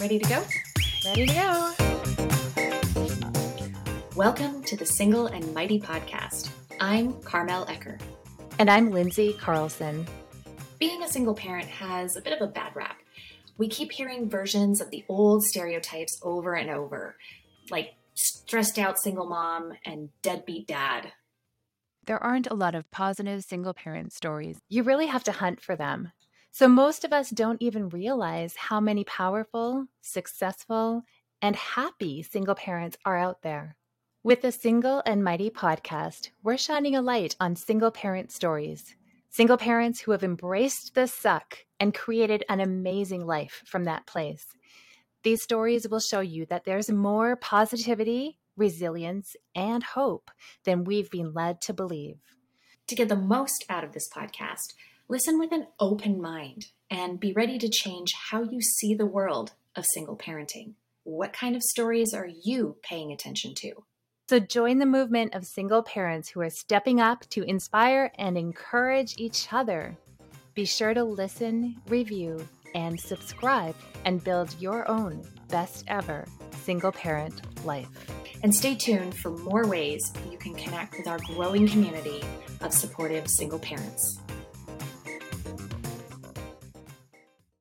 [0.00, 0.44] Ready to go?
[1.04, 1.72] Ready to go.
[4.14, 6.50] Welcome to the Single and Mighty podcast.
[6.78, 8.00] I'm Carmel Ecker.
[8.60, 10.06] And I'm Lindsay Carlson.
[10.78, 12.98] Being a single parent has a bit of a bad rap.
[13.56, 17.16] We keep hearing versions of the old stereotypes over and over,
[17.68, 21.10] like stressed out single mom and deadbeat dad.
[22.06, 24.58] There aren't a lot of positive single parent stories.
[24.68, 26.12] You really have to hunt for them.
[26.58, 31.04] So most of us don't even realize how many powerful, successful,
[31.40, 33.76] and happy single parents are out there.
[34.24, 38.96] With the Single and Mighty podcast, we're shining a light on single parent stories.
[39.30, 44.44] Single parents who have embraced the suck and created an amazing life from that place.
[45.22, 50.28] These stories will show you that there's more positivity, resilience, and hope
[50.64, 52.18] than we've been led to believe.
[52.88, 54.74] To get the most out of this podcast,
[55.10, 59.52] Listen with an open mind and be ready to change how you see the world
[59.74, 60.74] of single parenting.
[61.04, 63.84] What kind of stories are you paying attention to?
[64.28, 69.14] So join the movement of single parents who are stepping up to inspire and encourage
[69.16, 69.96] each other.
[70.52, 77.40] Be sure to listen, review, and subscribe and build your own best ever single parent
[77.64, 77.88] life.
[78.42, 82.22] And stay tuned for more ways you can connect with our growing community
[82.60, 84.18] of supportive single parents.